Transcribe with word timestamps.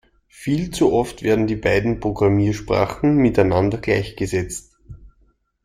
Viel 0.29 0.71
zu 0.71 0.93
oft 0.93 1.21
werden 1.21 1.45
die 1.45 1.55
beiden 1.55 1.99
Programmiersprachen 1.99 3.17
miteinander 3.17 3.77
gleichgesetzt. 3.77 4.75